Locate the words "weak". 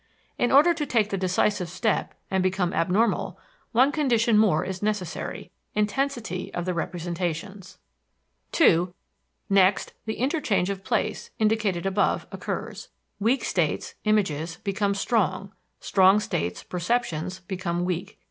13.19-13.43, 17.85-18.17